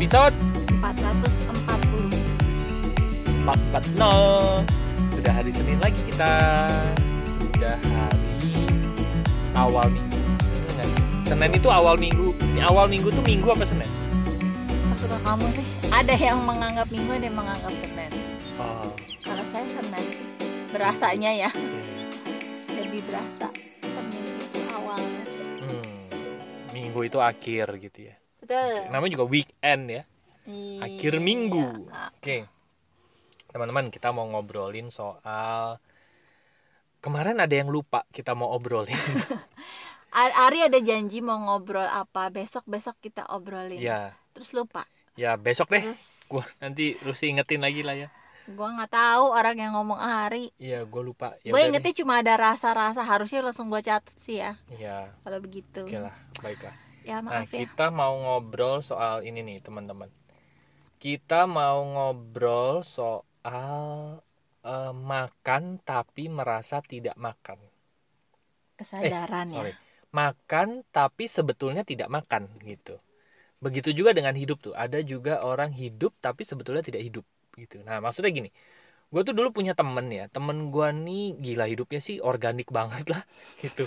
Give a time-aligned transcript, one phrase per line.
[0.00, 0.32] episode
[0.80, 1.44] 440
[3.44, 4.64] 440
[5.12, 6.32] Sudah hari Senin lagi kita
[7.36, 8.64] Sudah hari
[9.52, 10.16] awal minggu?
[11.28, 13.84] Senin itu awal minggu Ini awal minggu tuh minggu apa Senin?
[14.88, 18.08] Maksudnya kamu sih Ada yang menganggap minggu Ada yang menganggap Senin
[18.56, 18.88] Oh,
[19.20, 20.24] Kalau saya Senin sih
[20.72, 21.52] Berasanya ya.
[22.72, 23.52] Lebih berasa
[23.84, 26.72] Senin itu awal hmm.
[26.72, 28.88] Minggu itu akhir gitu ya Betul.
[28.88, 30.02] Namanya juga weekend ya.
[30.48, 30.80] Iya.
[30.88, 31.88] Akhir minggu.
[32.18, 32.48] Oke.
[33.50, 35.78] Teman-teman kita mau ngobrolin soal
[37.00, 38.92] Kemarin ada yang lupa kita mau obrolin.
[40.12, 43.80] Ari ada janji mau ngobrol apa Besok-besok kita obrolin.
[43.80, 44.84] Ya Terus lupa.
[45.16, 45.80] Ya besok deh.
[45.80, 48.08] Terus gua nanti Rusi ingetin lagi lah ya.
[48.52, 50.52] Gua nggak tahu orang yang ngomong Ari.
[50.60, 51.40] Iya gue lupa.
[51.40, 53.00] Ya Gue ingetnya cuma ada rasa-rasa.
[53.00, 54.60] Harusnya langsung gue catat sih ya.
[54.68, 55.08] Iya.
[55.24, 55.88] Kalau begitu.
[55.88, 56.14] Oke lah
[56.44, 57.66] baiklah Ya Nah maaf ya.
[57.66, 60.10] kita mau ngobrol soal ini nih teman-teman.
[61.02, 63.78] Kita mau ngobrol soal
[64.72, 67.58] eh, makan tapi merasa tidak makan.
[68.78, 69.62] Kesadaran ya.
[69.62, 69.72] Sorry.
[70.10, 72.98] Makan tapi sebetulnya tidak makan gitu.
[73.64, 74.74] Begitu juga dengan hidup tuh.
[74.76, 77.26] Ada juga orang hidup tapi sebetulnya tidak hidup
[77.58, 77.82] gitu.
[77.86, 78.50] Nah maksudnya gini.
[79.12, 80.26] Gue tuh dulu punya temen ya.
[80.32, 83.22] Temen gue nih gila hidupnya sih organik banget lah
[83.62, 83.86] gitu.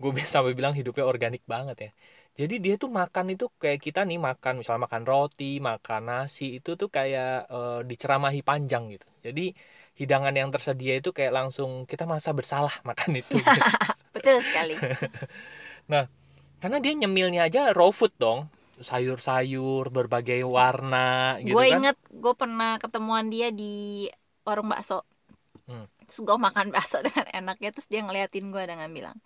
[0.00, 1.90] Gue bisa sampai bilang hidupnya organik banget ya
[2.38, 6.78] jadi dia tuh makan itu kayak kita nih makan misalnya makan roti makan nasi itu
[6.78, 9.06] tuh kayak eh, diceramahi panjang gitu.
[9.26, 9.50] Jadi
[9.98, 13.60] hidangan yang tersedia itu kayak langsung kita merasa bersalah makan itu gitu.
[14.14, 14.78] Betul sekali.
[16.62, 18.46] Karena dia nyemilnya aja raw food dong.
[18.78, 21.74] Sayur-sayur berbagai warna gitu gue kan.
[21.82, 24.06] inget gue pernah ketemuan dia di
[24.46, 25.02] warung bakso.
[25.68, 25.84] Hmm.
[26.08, 29.20] terus gue makan bakso dengan enaknya terus dia ngeliatin gue dengan bilang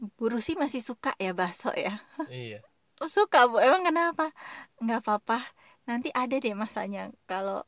[0.00, 2.00] Bu Rusi masih suka ya bakso ya.
[2.32, 2.64] Iya.
[3.04, 3.60] Suka bu.
[3.60, 4.32] Emang kenapa?
[4.80, 5.38] Nggak apa-apa.
[5.84, 7.12] Nanti ada deh masanya.
[7.28, 7.64] Kalau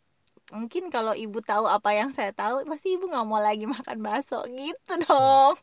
[0.53, 4.44] mungkin kalau ibu tahu apa yang saya tahu pasti ibu nggak mau lagi makan bakso.
[4.48, 5.56] Gitu dong.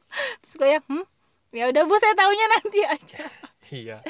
[0.46, 1.06] Terus gue ya hmm?
[1.50, 3.22] Ya udah bu saya taunya nanti aja.
[3.70, 4.02] Iya.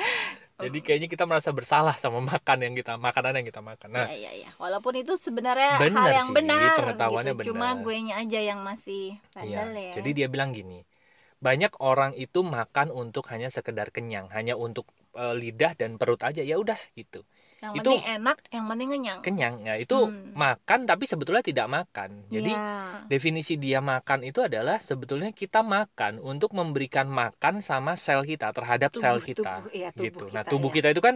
[0.59, 3.95] Jadi kayaknya kita merasa bersalah sama makan yang kita makanan yang kita makan.
[3.95, 7.47] Nah, ya ya ya walaupun itu sebenarnya Bener hal yang sih, benar pengetahuannya gitu.
[7.55, 7.83] cuma benar.
[7.83, 9.63] gue nya aja yang masih iya.
[9.63, 9.93] bandel ya.
[9.99, 10.83] Jadi dia bilang gini,
[11.39, 16.39] banyak orang itu makan untuk hanya sekedar kenyang, hanya untuk eh, lidah dan perut aja
[16.39, 17.25] ya udah gitu.
[17.59, 20.31] yang itu- penting enak yang penting kenyang Kenyang ya itu Hmm.
[20.31, 22.23] makan tapi sebetulnya tidak makan.
[22.29, 23.03] Jadi Ya.
[23.09, 28.93] definisi dia makan itu adalah sebetulnya kita makan untuk memberikan makan sama sel kita terhadap
[28.93, 30.23] sel Tubuh- kita tubuh, iya, tubuh gitu.
[30.29, 30.75] kita, nah, tubuh ya.
[30.77, 31.15] kita itu kan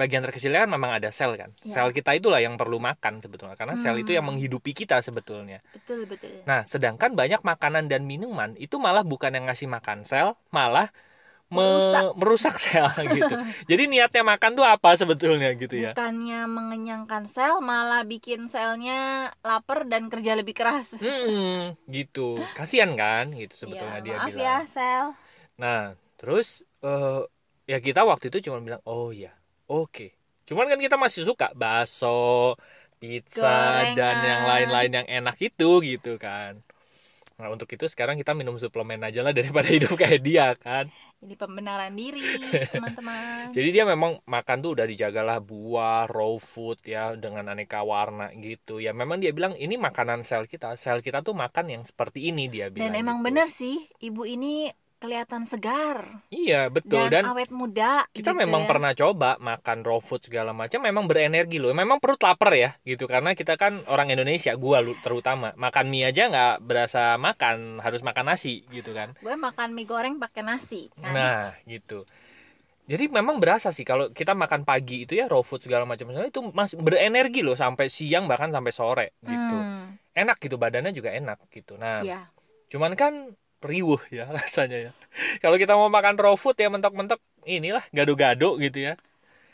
[0.00, 1.50] bagian terkecilnya kan memang ada sel kan.
[1.64, 1.72] Ya.
[1.72, 4.30] Sel kita itulah yang perlu makan sebetulnya karena sel itu yang Hmm.
[4.30, 5.58] menghidupi kita sebetulnya.
[5.74, 10.28] betul betul Nah, sedangkan banyak makanan dan minuman itu malah bukan yang ngasih makan sel,
[10.54, 10.86] malah
[11.54, 12.04] me- Merusak.
[12.20, 12.86] merusak sel
[13.16, 13.34] gitu.
[13.70, 15.92] Jadi niatnya makan tuh apa sebetulnya gitu ya?
[15.96, 18.94] bukannya mengenyangkan sel malah bikin selnya
[19.48, 22.20] lapar dan kerja lebih keras Hmm, gitu.
[22.56, 24.44] Kasihan kan gitu sebetulnya Ya, dia maaf bilang.
[24.44, 25.06] ya sel
[25.62, 25.78] Nah,
[26.18, 26.46] terus
[26.84, 27.20] eh,
[27.70, 29.32] ya kita waktu itu cuma bilang, "Oh ya,
[29.68, 30.14] oke."
[30.46, 32.54] Cuman kan kita masih suka bakso,
[33.02, 34.30] pizza dan Gorengan.
[34.30, 36.62] yang lain-lain yang enak itu gitu kan.
[37.36, 40.88] Nah, untuk itu sekarang kita minum suplemen aja lah daripada hidup kayak dia kan.
[41.20, 42.20] ini pembenaran diri
[42.72, 48.32] teman-teman Jadi dia memang makan tuh udah dijagalah buah, raw food ya dengan aneka warna
[48.36, 48.80] gitu.
[48.80, 50.80] Ya memang dia bilang ini makanan sel kita.
[50.80, 52.92] Sel kita tuh makan yang seperti ini dia bilang.
[52.92, 53.26] dan emang gitu.
[53.28, 56.24] bener sih ibu ini kelihatan segar.
[56.32, 57.12] Iya, betul.
[57.12, 58.68] Dan, dan awet muda kita gitu memang ya.
[58.68, 61.72] pernah coba makan raw food segala macam memang berenergi loh.
[61.76, 63.04] Memang perut lapar ya gitu.
[63.04, 65.52] Karena kita kan orang Indonesia gua lu- terutama.
[65.54, 69.12] Makan mie aja nggak berasa makan harus makan nasi gitu kan.
[69.20, 71.12] Gue makan mie goreng pakai nasi kan.
[71.12, 72.08] Nah gitu.
[72.86, 76.08] Jadi memang berasa sih kalau kita makan pagi itu ya raw food segala macam.
[76.14, 79.56] Itu masih berenergi loh sampai siang bahkan sampai sore gitu.
[79.58, 81.74] Hmm, enak gitu badannya juga enak gitu.
[81.76, 82.30] Nah iya.
[82.66, 84.92] cuman kan riuh ya rasanya ya.
[85.40, 88.94] Kalau kita mau makan raw food ya mentok-mentok inilah gado-gado gitu ya.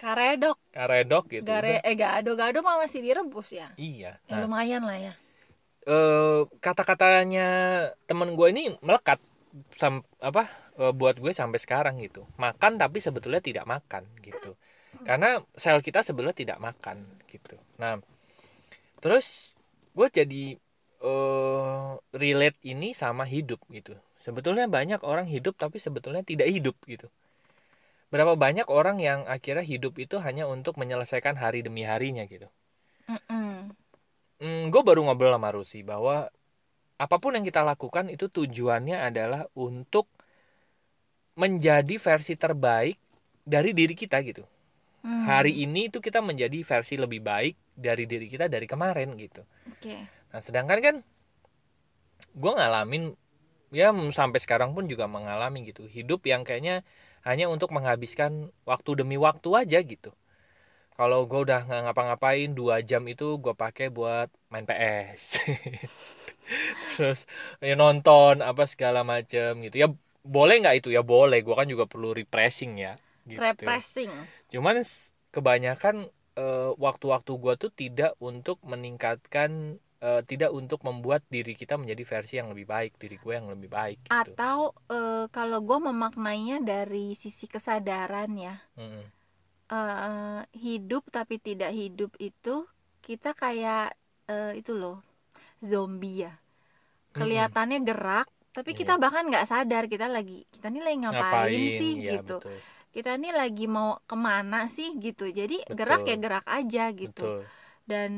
[0.02, 0.58] Karedok.
[0.74, 3.70] Karedok gitu Gare, eh gado-gado mah masih direbus ya?
[3.78, 5.14] Iya ya nah, lumayan lah ya.
[5.86, 7.46] Eh, kata-katanya
[8.10, 9.22] temen gue ini melekat
[9.78, 12.26] sam apa eh, buat gue sampai sekarang gitu.
[12.34, 14.58] Makan tapi sebetulnya tidak makan gitu.
[15.06, 17.54] Karena sel kita sebetulnya tidak makan gitu.
[17.78, 18.02] Nah
[18.98, 19.54] terus
[19.94, 20.58] gue jadi
[21.10, 21.90] eh
[22.22, 23.94] relate ini sama hidup gitu
[24.24, 27.06] sebetulnya banyak orang hidup tapi sebetulnya tidak hidup gitu
[28.14, 32.46] berapa banyak orang yang akhirnya hidup itu hanya untuk menyelesaikan hari demi harinya gitu
[33.08, 33.76] Mm-mm.
[34.40, 36.16] hmm, gue baru ngobrol sama Rusi bahwa
[37.04, 40.06] apa pun yang kita lakukan itu tujuannya adalah untuk
[41.36, 42.96] menjadi versi terbaik
[43.42, 44.44] dari diri kita gitu
[45.02, 45.24] Hmm.
[45.28, 47.54] hari ini itu kita menjadi versi lebih baik
[47.86, 50.08] dari diri kita dari kemarin gitu Oke.
[50.32, 50.96] Nah sedangkan kan
[52.32, 53.12] gue ngalamin
[53.72, 55.88] ya sampai sekarang pun juga mengalami gitu.
[55.88, 56.84] Hidup yang kayaknya
[57.24, 60.12] hanya untuk menghabiskan waktu demi waktu aja gitu.
[60.92, 65.40] Kalau gue udah nggak ngapa-ngapain dua jam itu gue pakai buat main PS
[66.92, 67.24] terus
[67.64, 69.76] ya nonton apa segala macem gitu.
[69.80, 69.88] Ya
[70.22, 70.88] boleh nggak itu?
[70.92, 71.40] Ya boleh.
[71.40, 72.94] Gue kan juga perlu refreshing ya
[73.26, 73.40] gitu.
[73.40, 74.10] Repressing.
[74.52, 74.84] cuman
[75.32, 82.02] kebanyakan eh, waktu-waktu gua tuh tidak untuk meningkatkan eh, tidak untuk membuat diri kita menjadi
[82.12, 84.32] versi yang lebih baik diri gue yang lebih baik gitu.
[84.32, 84.58] Atau
[84.92, 89.04] eh, kalau gue memaknainya dari sisi kesadaran ya, Mm-mm.
[89.72, 92.66] eh, hidup tapi tidak hidup itu
[93.06, 93.94] kita kayak
[94.30, 94.96] eh, itu loh
[95.62, 96.32] zombie ya.
[97.12, 98.26] Kelihatannya gerak,
[98.56, 99.02] tapi kita Iya.
[99.04, 102.36] bahkan nggak sadar kita lagi kita nih lagi ngapain, sih ya, gitu.
[102.40, 102.58] betul,
[102.94, 105.24] Kita nih lagi mau ke mana sih gitu.
[105.30, 106.24] Jadi gerak ya Betul.
[106.24, 107.22] gerak aja gitu.
[107.26, 107.38] betul
[107.90, 108.12] Dan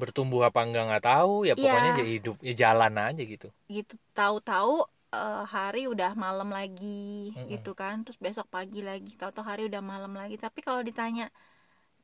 [0.00, 1.98] bertumbuh apa enggak nggak tahu ya pokoknya Iya.
[1.98, 3.48] jadi hidup ya jalan aja gitu.
[3.68, 4.72] Gitu tahu-tahu
[5.12, 7.48] eh, hari udah malam lagi Mm-mm.
[7.52, 7.94] gitu kan.
[8.04, 10.36] Terus besok pagi lagi tahu-tahu hari udah malam lagi.
[10.44, 11.24] Tapi kalau ditanya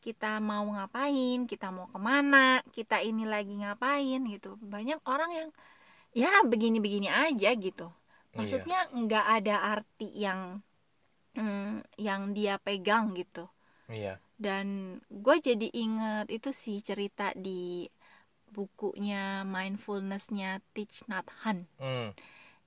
[0.05, 1.38] kita mau ngapain?
[1.50, 2.61] Kita mau ke mana?
[2.76, 4.20] Kita ini lagi ngapain?
[4.34, 4.49] Gitu.
[4.75, 5.49] Banyak orang yang
[6.14, 7.88] ya begini-begini aja gitu.
[8.38, 10.40] Maksudnya nggak ada arti yang
[11.38, 13.46] mm, yang dia pegang gitu
[13.94, 14.67] iya dan
[15.25, 17.87] gue jadi inget itu sih cerita di
[18.56, 22.11] bukunya mindfulnessnya Thich Nhat Hanh Hmm,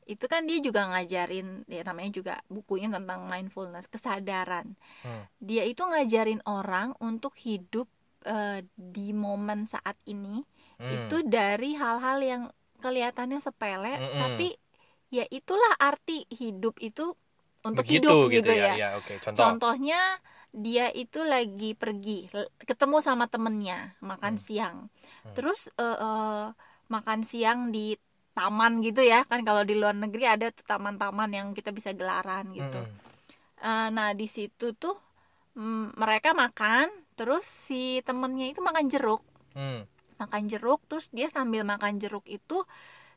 [0.07, 5.23] itu kan dia juga ngajarin ya namanya juga bukunya tentang mindfulness kesadaran Hmm.
[5.43, 7.87] dia itu ngajarin orang untuk hidup
[8.25, 10.43] eh, di momen saat ini
[10.79, 10.91] hmm.
[10.95, 12.43] itu dari hal-hal yang
[12.79, 14.21] kelihatannya sepele Mm-mm.
[14.21, 14.47] tapi
[15.11, 17.15] ya itulah arti hidup itu
[17.67, 19.99] untuk Begitu hidup gitu, gitu, ya, ya, ya oke contoh contohnya
[20.53, 22.27] dia itu lagi pergi
[22.63, 24.43] ketemu sama temennya makan Hmm.
[24.43, 24.77] siang
[25.25, 25.33] Hmm.
[25.37, 26.45] terus eh, eh,
[26.87, 27.93] makan siang di
[28.37, 32.53] taman gitu ya kan kalau di luar negeri ada tuh taman-taman yang kita bisa gelaran
[32.53, 33.05] gitu Mm-mm.
[33.57, 34.93] Eh, nah di situ tuh
[35.57, 39.21] mm, mereka makan terus si temennya itu makan jeruk
[39.57, 39.81] Hmm.
[40.21, 42.61] makan jeruk terus dia sambil makan jeruk itu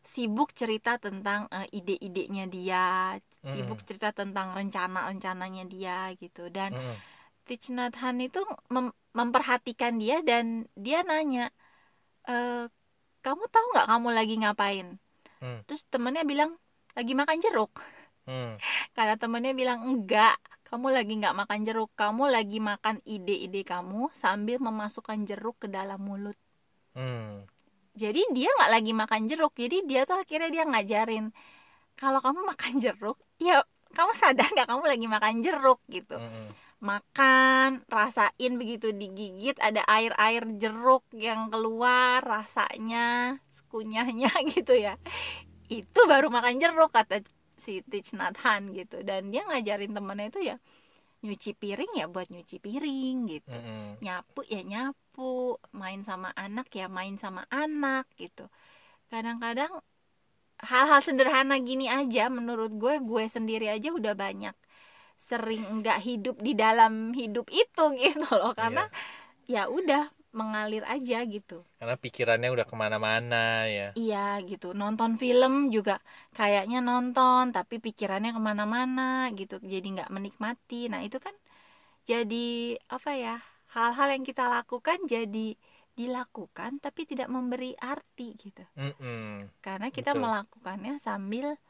[0.01, 3.87] sibuk cerita tentang eh, ide-idenya dia sibuk Mm.
[3.89, 6.97] cerita tentang rencana-rencananya dia gitu dan Mm-mm.
[7.51, 8.39] Thich Nhat Hanh itu
[8.71, 11.51] mem- memperhatikan dia dan dia nanya
[12.23, 12.71] e,
[13.27, 14.89] kamu tahu nggak kamu lagi ngapain
[15.41, 15.65] Hmm.
[15.67, 16.55] terus temennya bilang
[16.95, 17.73] lagi makan jeruk
[18.29, 18.55] Hmm.
[18.97, 20.37] kata temennya bilang enggak
[20.69, 25.99] kamu lagi nggak makan jeruk kamu lagi makan ide-ide kamu sambil memasukkan jeruk ke dalam
[25.99, 26.37] mulut
[26.95, 27.49] Hmm.
[27.97, 31.35] jadi dia nggak lagi makan jeruk jadi dia tuh akhirnya dia ngajarin
[31.99, 36.47] kalau kamu makan jeruk ya kamu sadar nggak kamu lagi makan jeruk gitu Mm-mm.
[36.81, 43.37] Makan rasain begitu digigit ada air air jeruk yang keluar rasanya
[43.69, 44.97] kunyahnya gitu ya.
[45.69, 47.21] Itu baru makan jeruk kata
[47.61, 49.05] si Thich Nhat Hanh gitu.
[49.05, 50.57] Dan dia ngajarin temennya itu ya
[51.21, 53.53] nyuci piring ya buat nyuci piring gitu.
[53.53, 54.01] Mm-mm.
[54.01, 58.49] nyapu ya nyapu main sama anak ya main sama anak gitu.
[59.13, 59.85] Kadang-kadang
[60.65, 64.57] hal-hal sederhana gini aja menurut gue gue sendiri aja udah banyak
[65.21, 68.57] sering nggak hidup di dalam hidup itu gitu loh.
[68.57, 68.89] Karena
[69.45, 71.67] ya udah mengalir aja gitu.
[71.77, 73.89] Karena pikirannya udah ke mana-mana ya.
[73.99, 74.73] Iya gitu.
[74.73, 75.99] Nonton film juga
[76.33, 79.61] kayaknya nonton tapi pikirannya ke mana-mana gitu.
[79.61, 80.89] Jadi nggak menikmati.
[80.89, 81.35] Nah itu kan
[82.07, 83.37] jadi apa ya
[83.77, 85.55] hal-hal yang kita lakukan jadi
[85.95, 88.65] dilakukan tapi tidak memberi arti gitu.
[88.79, 89.53] Mm-mm.
[89.61, 90.23] karena kita Betul.
[90.25, 91.61] melakukannya sambil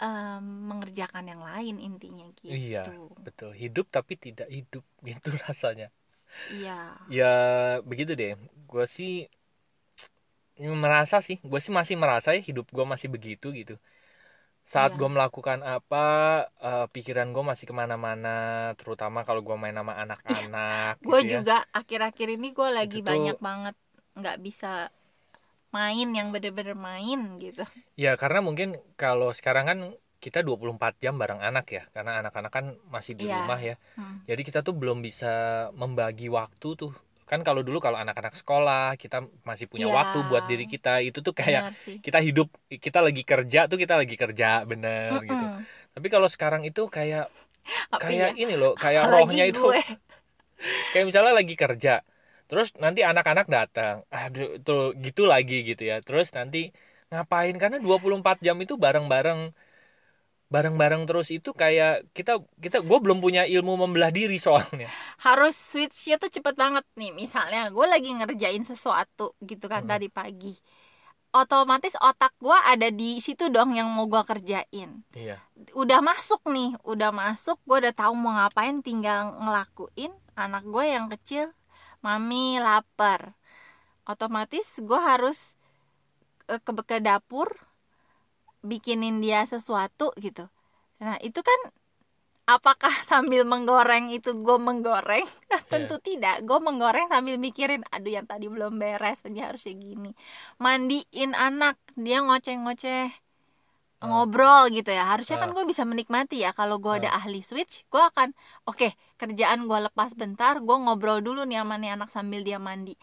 [0.00, 2.82] em, mengerjakan yang lain intinya gitu Iya.
[3.22, 5.88] betul hidup tapi tidak hidup gitu rasanya
[6.50, 7.32] iya ya
[7.84, 8.34] begitu deh
[8.68, 9.28] gue sih
[10.58, 13.74] merasa sih gue sih masih merasa ya hidup gue masih begitu gitu
[14.64, 14.98] saat Iya.
[15.02, 16.04] gue melakukan apa
[16.62, 21.32] eh, pikiran gue masih ke mana-mana terutama kalau gue main sama anak-anak gue gitu ya.
[21.42, 23.74] juga akhir-akhir ini gue lagi Itu tuh- banyak banget
[24.14, 24.88] nggak bisa
[25.76, 27.62] main yang bener-bener main gitu
[27.94, 28.68] ya karena mungkin
[29.00, 29.78] kalau sekarang kan
[30.24, 32.64] kita 24 jam bareng anak ya karena anak-anak kan
[32.94, 33.44] masih di Iya.
[33.44, 34.16] rumah ya Hmm.
[34.28, 35.32] jadi kita tuh belum bisa
[35.76, 36.92] membagi waktu tuh
[37.30, 39.16] kan kalau dulu kalau anak-anak sekolah kita
[39.48, 39.96] masih punya Iya.
[39.98, 41.62] waktu buat diri kita itu tuh kayak
[42.06, 45.64] kita hidup kita lagi kerja tuh kita lagi kerja bener gitu Mm-mm.
[45.96, 47.28] tapi kalau sekarang itu kayak
[47.92, 48.42] Apa kayak ya?
[48.44, 49.60] ini loh kayak Apalagi rohnya itu
[50.92, 52.00] kayak misalnya lagi kerja
[52.48, 53.94] terus nanti anak-anak datang.
[54.14, 55.96] Aduh tuh gitu lagi gitu ya.
[56.06, 56.58] Terus nanti
[57.10, 57.54] ngapain?
[57.62, 59.40] Karena 24 jam itu bareng-bareng.
[60.54, 64.86] Bareng-bareng terus itu kayak kita kita gue belum punya ilmu membelah diri soalnya.
[65.18, 67.10] Harus switchnya tuh cepet banget nih.
[67.10, 69.90] Misalnya gue lagi ngerjain sesuatu gitu kan Hmm.
[69.98, 70.54] tadi pagi.
[71.34, 75.02] Otomatis otak gue ada di situ dong yang mau gue kerjain.
[75.10, 75.42] Iya.
[75.74, 81.10] Udah masuk nih udah masuk gue udah tahu mau ngapain tinggal ngelakuin anak gue yang
[81.10, 81.50] kecil
[82.04, 83.32] mami lapar.
[84.04, 85.56] Otomatis gue harus
[86.52, 87.48] eh, ke ke dapur
[88.60, 90.48] bikinin dia sesuatu gitu.
[91.00, 91.60] Nah itu kan
[92.44, 95.24] apakah sambil menggoreng itu gue menggoreng?
[95.72, 96.44] Tentu tidak.
[96.44, 100.12] Gue menggoreng sambil mikirin aduh yang tadi belum beres dia harusnya gini.
[100.60, 101.80] Mandiin anak.
[101.96, 103.23] Dia ngoceh-ngoceh.
[104.04, 105.04] Ngobrol gitu ya.
[105.06, 105.54] Harusnya kan Ah.
[105.54, 106.50] gue bisa menikmati ya.
[106.50, 108.32] Kalau gue ada ahli switch gue akan
[108.64, 112.94] oke kerjaan gue lepas bentar gue ngobrol dulu nih sama nih anak sambil dia mandi.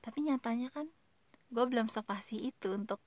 [0.00, 0.86] Tapi nyatanya kan
[1.48, 3.00] gue belum sepasi itu untuk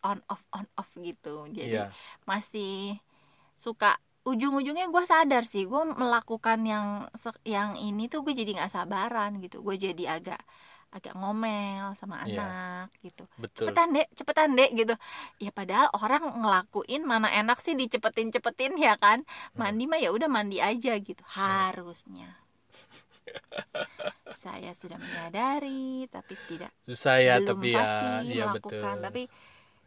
[0.00, 1.44] on off on off gitu.
[1.48, 1.92] Jadi iya.
[2.24, 2.96] masih
[3.54, 8.72] suka ujung-ujungnya gue sadar sih gue melakukan yang se- yang ini tuh gue jadi nggak
[8.72, 9.60] sabaran gitu.
[9.60, 10.40] Gue jadi agak
[10.90, 12.42] agak ngomel sama Iya.
[12.42, 13.24] anak gitu.
[13.38, 13.70] betul.
[13.70, 14.94] Cepetan dek cepetan dek gitu.
[15.38, 19.22] Ya padahal orang ngelakuin mana enak sih dicepetin cepetin ya kan?
[19.54, 21.22] Mandi mah ya udah mandi aja gitu.
[21.30, 22.34] Harusnya.
[24.34, 28.78] Saya sudah menyadari tapi tidak susah ya belum tapi ya pasti iya betul.
[28.78, 28.96] melakukan.
[29.06, 29.22] Tapi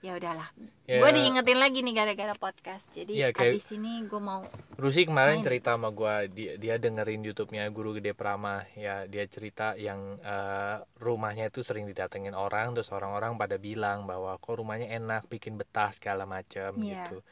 [0.04, 0.52] ya udahlah.
[0.84, 2.92] Ya, gue diingetin lagi nih gara-gara podcast.
[2.92, 4.44] Jadi Iya, kayak- abis ini gue mau
[4.76, 5.46] Rusi kemarin Main.
[5.48, 8.68] cerita sama gua dia, dia dengerin YouTube-nya Guru Gede Prama.
[8.76, 14.36] Ya dia cerita yang eh, rumahnya itu sering didatengin orang terus orang-orang pada bilang bahwa
[14.36, 17.08] kok rumahnya enak bikin betah segala macam Iya.
[17.08, 17.24] gitu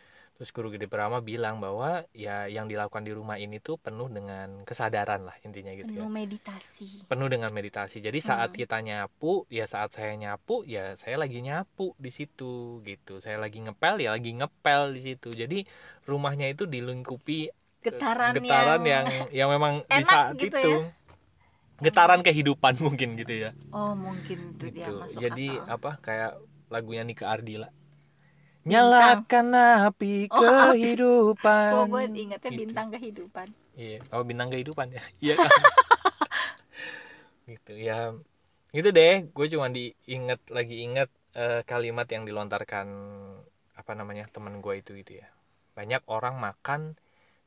[0.42, 4.66] terus Guru Gede Prama bilang bahwa ya yang dilakukan di rumah ini tuh penuh dengan
[4.66, 8.02] kesadaran lah intinya gitu ya penuh meditasi penuh dengan meditasi.
[8.02, 8.58] Jadi saat Hmm.
[8.58, 13.22] kita nyapu, ya saat saya nyapu, ya saya lagi nyapu di situ gitu.
[13.22, 15.30] Saya lagi ngepel, ya lagi ngepel di situ.
[15.30, 15.62] Jadi
[16.04, 17.54] rumahnya itu dilingkupi
[17.86, 20.90] getaran, getaran yang yang, memang di enak saat gitu itu ya.
[21.82, 23.52] getaran kehidupan mungkin gitu ya.
[23.70, 24.94] oh mungkin itu dia Gitu.
[24.98, 25.76] masuk Jadi akal.
[25.76, 26.32] apa kayak
[26.72, 27.70] lagunya Nika Ardila.
[28.62, 29.48] Nyalakan
[29.90, 31.72] api Oh, kehidupan.
[31.74, 32.62] Oh, gue ingetnya Gitu.
[32.62, 33.48] bintang kehidupan.
[33.74, 35.04] Iya, oh bintang kehidupan ya.
[35.24, 35.36] Iya.
[37.50, 38.14] gitu ya.
[38.72, 42.88] Gitu deh, gue cuma diinget lagi inget eh, kalimat yang dilontarkan
[43.76, 45.28] apa namanya teman gue itu gitu ya.
[45.74, 46.96] Banyak orang makan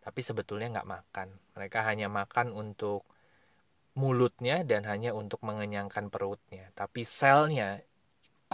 [0.04, 1.28] tapi sebetulnya nggak makan.
[1.56, 3.06] Mereka hanya makan untuk
[3.94, 6.68] mulutnya dan hanya untuk mengenyangkan perutnya.
[6.74, 7.80] Tapi selnya,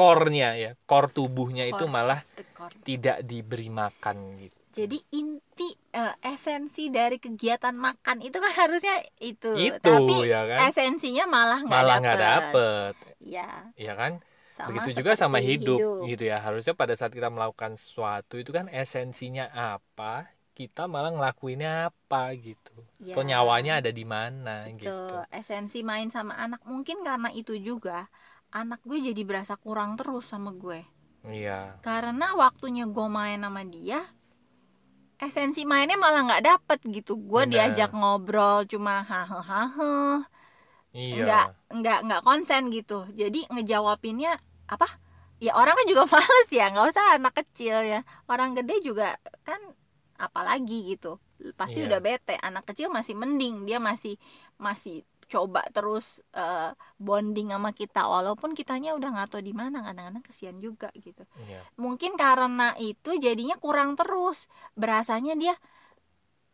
[0.01, 1.95] core-nya ya, core tubuhnya itu Core.
[1.97, 2.73] malah Record.
[2.89, 4.57] tidak diberi makan gitu.
[4.71, 9.51] Jadi inti eh, esensi dari kegiatan makan itu kan harusnya itu.
[9.59, 10.59] Itu Tapi ya kan.
[10.71, 12.03] esensinya malah nggak malah dapet.
[12.03, 14.13] nggak dapet Ya, ya kan
[14.57, 18.51] sama begitu juga sama seperti hidup, gitu ya harusnya pada saat kita melakukan sesuatu itu
[18.53, 20.29] kan esensinya apa
[20.59, 26.37] kita malah ngelakuinnya apa gitu Ya, atau nyawanya ada di mana gitu Esensi main sama
[26.37, 28.13] anak mungkin karena itu juga
[28.51, 30.83] anak gue jadi berasa kurang terus sama gue.
[31.27, 31.79] iya.
[31.85, 34.03] Karena waktunya gue main sama dia
[35.21, 37.21] esensi mainnya malah nggak dapet gitu.
[37.21, 40.25] Gue diajak ngobrol cuma hahe
[40.97, 41.25] iya.
[41.25, 41.45] Nggak
[41.77, 43.05] nggak nggak konsen gitu.
[43.13, 44.89] Jadi ngejawabinnya apa?
[45.41, 48.01] Ya orang kan juga males ya nggak usah anak kecil ya.
[48.29, 49.61] Orang gede juga kan
[50.17, 51.21] apalagi gitu.
[51.57, 51.89] Pasti Iya.
[51.89, 54.17] udah bete anak kecil masih mending dia masih
[54.57, 60.25] masih coba terus eh, bonding sama kita walaupun kitanya udah nggak tahu di mana kadang-kadang
[60.27, 61.23] kesian juga gitu.
[61.47, 61.63] Iya.
[61.79, 64.51] Mungkin karena itu jadinya kurang terus.
[64.75, 65.55] Berasanya dia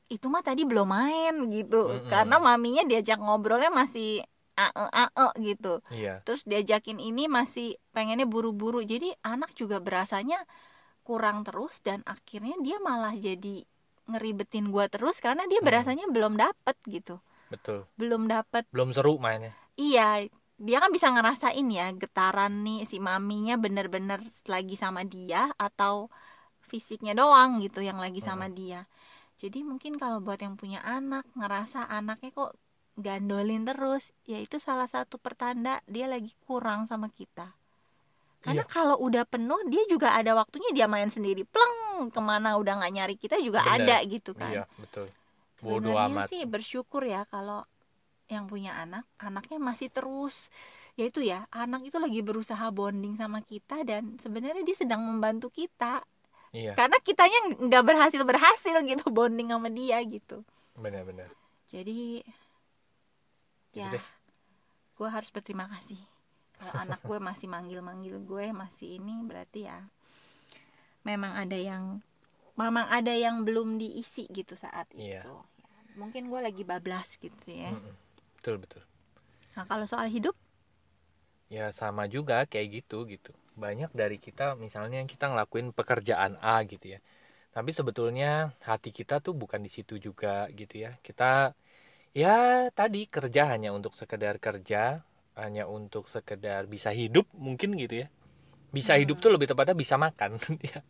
[0.07, 1.91] itu mah tadi belum main gitu.
[1.91, 2.07] Mm-mm.
[2.13, 4.23] karena maminya diajak ngobrolnya masih
[4.57, 5.83] ae ae gitu.
[5.91, 6.23] Iya.
[6.23, 8.81] Terus diajakin ini masih pengennya buru-buru.
[8.87, 10.39] Jadi anak juga berasanya
[11.03, 13.63] kurang terus dan akhirnya dia malah jadi
[14.07, 15.67] ngeribetin gua terus karena dia Hmm.
[15.67, 17.19] berasanya belum dapet gitu
[17.53, 20.25] betul belum dapet belum seru mainnya Iya,
[20.57, 26.09] dia kan bisa ngerasain ya getaran nih si maminya bener-bener lagi sama dia atau
[26.65, 28.89] fisiknya doang gitu yang lagi sama dia.
[29.37, 32.57] Jadi mungkin kalau buat yang punya anak ngerasa anaknya kok
[32.97, 37.53] gandolin terus, ya itu salah satu pertanda dia lagi kurang sama kita.
[38.41, 38.73] Karena Iya.
[38.73, 42.93] kalau udah penuh dia juga ada waktunya dia main sendiri, pleng ke mana udah nggak
[42.97, 43.93] nyari kita juga Bener.
[43.93, 45.09] ada gitu kan iya betul
[45.57, 46.29] sebenarnya amat.
[46.29, 47.65] sih bersyukur ya kalau
[48.27, 50.51] yang punya anak anaknya masih terus
[50.99, 55.49] ya itu ya anak itu lagi berusaha bonding sama kita dan sebenarnya dia sedang membantu
[55.53, 56.03] kita.
[56.51, 56.73] Iya.
[56.73, 60.43] Karena kitanya nggak berhasil berhasil gitu bonding sama dia gitu.
[60.75, 61.31] Benar-benar
[61.67, 62.23] jadi
[63.77, 64.03] Gitu ya
[64.97, 66.01] gue harus berterima kasih.
[66.57, 69.85] Kalau anak gue masih manggil manggil gue masih ini berarti ya
[71.05, 72.01] memang ada yang
[72.57, 75.21] memang ada yang belum diisi gitu saat Iya.
[75.23, 75.33] itu.
[76.01, 77.73] Mungkin gue lagi bablas gitu ya.
[77.73, 77.95] Mm-mm.
[78.41, 78.83] betul betul.
[79.57, 80.35] Nah kalau soal hidup?
[81.57, 83.31] Ya sama juga kayak gitu gitu.
[83.63, 87.01] Banyak dari kita misalnya kita ngelakuin pekerjaan A gitu ya.
[87.57, 90.91] Tapi sebetulnya hati kita tuh bukan di situ juga gitu ya.
[91.07, 91.53] Kita
[92.17, 95.03] ya tadi kerja hanya untuk sekedar kerja
[95.43, 98.09] hanya untuk sekedar bisa hidup mungkin gitu ya.
[98.77, 100.39] Bisa hidup tuh lebih tepatnya bisa makan
[100.71, 100.81] ya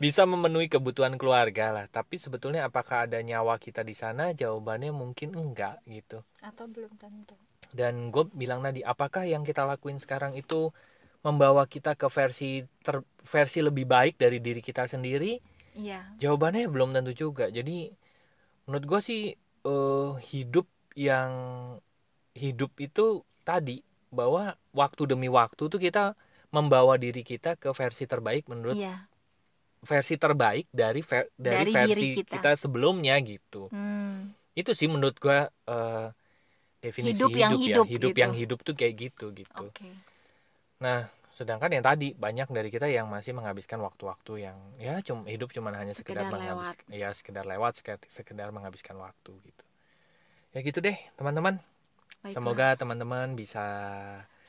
[0.00, 4.32] bisa memenuhi kebutuhan keluarga lah tapi sebetulnya apakah ada nyawa kita di sana?
[4.32, 6.24] Jawabannya mungkin enggak gitu.
[6.40, 7.36] Atau belum tentu?
[7.70, 10.74] Dan gue bilang tadi apakah yang kita lakuin sekarang itu
[11.20, 15.38] membawa kita ke versi ter, versi lebih baik dari diri kita sendiri?
[15.76, 16.16] Iya.
[16.18, 17.52] Jawabannya belum tentu juga.
[17.52, 17.92] Jadi
[18.66, 19.22] menurut gue sih
[19.66, 20.66] eh, hidup
[20.98, 21.30] yang
[22.34, 26.18] hidup itu tadi bahwa waktu demi waktu tuh kita
[26.50, 29.09] membawa diri kita ke versi terbaik menurut iya
[29.80, 32.36] versi terbaik dari ver- dari, Dari versi kita.
[32.38, 32.50] kita.
[32.56, 36.06] sebelumnya gitu Hmm, itu sih menurut gue eh,
[36.84, 38.20] definisi Hidup yang ya hidup hidup gitu.
[38.22, 39.88] yang hidup tuh kayak gitu gitu oke
[40.80, 41.04] Nah,
[41.36, 45.68] sedangkan yang tadi banyak dari kita yang masih menghabiskan waktu-waktu yang ya cuma hidup cuma
[45.76, 49.64] hanya sekedar, Sekedar menghabiskan ya sekedar lewat sekedar, sekedar menghabiskan waktu gitu.
[50.56, 51.60] Ya gitu deh, teman-teman.
[52.24, 52.32] Baiklah.
[52.34, 53.64] Semoga teman-teman bisa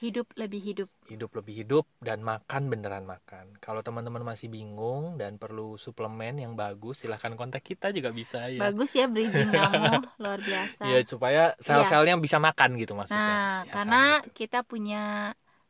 [0.02, 3.46] hidup lebih hidup hidup lebih hidup dan makan beneran makan.
[3.60, 8.72] Kalau teman-teman masih bingung dan perlu suplemen yang bagus, silahkan kontak kita juga bisa ya.
[8.72, 13.22] bagus ya bridging kamu luar biasa Ya supaya sel-selnya bisa makan gitu maksudnya.
[13.22, 14.30] nah Ya kan, karena gitu.
[14.40, 15.04] kita punya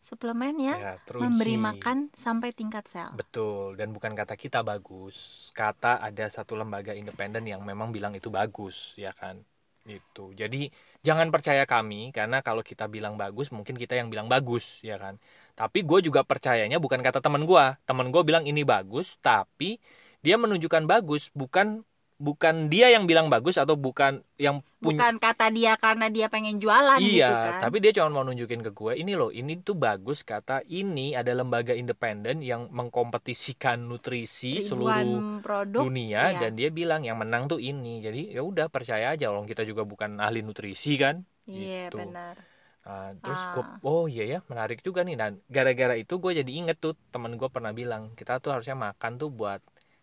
[0.02, 1.26] suplemen ya, Ya, teruji.
[1.26, 5.50] memberi makan sampai tingkat sel Betul, dan bukan kata kita bagus.
[5.58, 9.42] Kata ada satu lembaga independen yang memang bilang itu bagus, ya kan?
[9.82, 10.30] Itu.
[10.38, 10.70] Jadi
[11.02, 15.18] jangan percaya kami karena kalau kita bilang bagus, mungkin kita yang bilang bagus, ya kan?
[15.58, 17.66] Tapi gue juga percayanya bukan kata teman gue.
[17.90, 19.82] Teman gue bilang ini bagus, tapi
[20.22, 21.82] dia menunjukkan bagus, bukan
[22.22, 26.62] bukan dia yang bilang bagus atau bukan yang punya bukan kata dia karena dia pengen
[26.62, 29.74] jualan Iya, gitu kan tapi dia cuma mau nunjukin ke gue ini loh, ini tuh
[29.74, 36.40] bagus kata ini ada lembaga independen yang mengkompetisikan nutrisi seluruh ribuan produk dunia iya.
[36.48, 38.01] dan dia bilang yang menang tuh ini.
[38.05, 41.25] Jadi ya udah percaya aja orang kita juga bukan ahli nutrisi kan.
[41.50, 41.98] iya gitu.
[41.98, 42.36] benar
[42.81, 43.53] Nah, terus Ah.
[43.53, 47.38] gue, oh iya ya menarik juga nih dan gara-gara itu gue jadi inget tuh temen
[47.38, 49.62] gue pernah bilang kita tuh harusnya makan tuh buat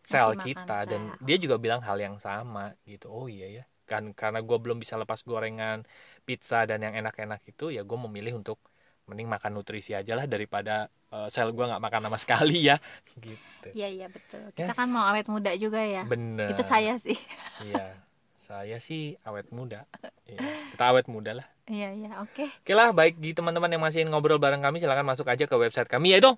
[0.09, 1.21] sel kita dan sel.
[1.21, 3.09] dia juga bilang hal yang sama gitu.
[3.09, 5.81] Oh iya ya kan karena gue belum bisa lepas gorengan
[6.23, 8.61] pizza dan yang enak-enak itu ya gue memilih untuk
[9.05, 12.77] mending makan nutrisi aja lah daripada eh, sel gue nggak makan sama sekali ya
[13.17, 13.69] gitu.
[13.73, 14.77] iya iya betul kita Yes.
[14.77, 16.53] kan mau awet muda juga ya Bener.
[16.53, 17.17] itu saya sih
[17.69, 17.97] Iya.
[18.37, 19.85] Saya sih awet muda.
[20.29, 20.41] Iya,
[20.73, 21.49] Kita awet muda lah.
[21.65, 25.25] iya iya oke Oke lah, baik di teman-teman yang masih ngobrol bareng kami silahkan masuk
[25.25, 26.37] aja ke website kami yaitu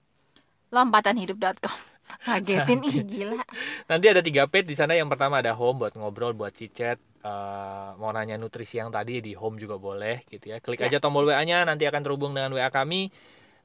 [0.71, 1.75] lompatanhidup.com
[2.21, 3.41] kagetin ih gila
[3.87, 4.93] nanti ada tiga page di sana.
[4.93, 9.33] Yang pertama ada home buat ngobrol, buat cicet, eh, mau nanya nutrisi yang tadi di
[9.33, 10.59] home juga boleh gitu ya.
[10.59, 10.91] Klik Ya.
[10.91, 13.09] aja tombol WA-nya nanti akan terhubung dengan WA kami.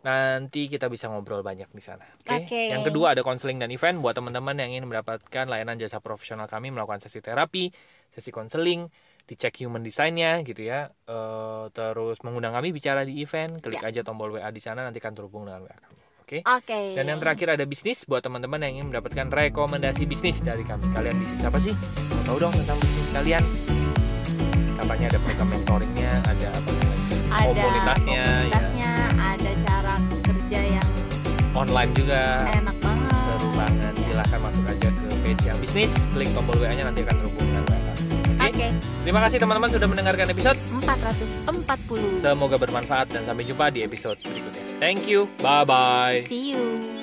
[0.06, 2.06] Nanti kita bisa ngobrol banyak di sana.
[2.22, 2.46] Oke.
[2.46, 2.62] Oke.
[2.70, 6.70] Yang kedua ada konseling dan event buat teman-teman yang ingin mendapatkan layanan jasa profesional kami
[6.70, 7.74] melakukan sesi terapi,
[8.14, 8.86] sesi konseling,
[9.26, 10.94] dicek human design-nya gitu ya.
[11.10, 13.90] Eh, terus mengundang kami bicara di event, klik Ya.
[13.90, 16.05] aja tombol WA di sana nanti akan terhubung dengan WA kami.
[16.26, 16.42] Oke.
[16.42, 20.82] oke Dan yang terakhir ada bisnis buat teman-teman yang ingin mendapatkan rekomendasi bisnis dari kami.
[20.90, 21.78] Kalian bisnis apa sih?
[21.78, 23.44] Mau tahu dong tentang bisnis kalian?
[24.74, 26.70] Katanya ada program mentoringnya, ada apa
[27.30, 28.26] ada komunitasnya, ya.
[28.26, 30.90] komunitasnya, ada cara kerja yang
[31.54, 32.22] Online juga.
[32.58, 33.94] enak banget Seru banget.
[34.10, 37.80] Silahkan masuk aja ke page yang bisnis, klik tombol WA-nya nanti akan terhubung dengan WA.
[37.86, 38.50] Oke.
[38.50, 38.68] oke
[39.06, 40.58] Terima kasih teman-teman sudah mendengarkan episode.
[40.82, 44.65] 440 Semoga bermanfaat dan sampai jumpa di episode berikutnya.
[44.80, 45.30] Thank you.
[45.42, 46.24] Bye bye.
[46.28, 46.95] see you